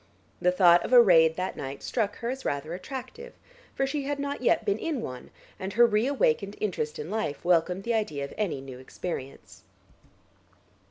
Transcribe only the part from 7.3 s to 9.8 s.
welcomed the idea of any new experience.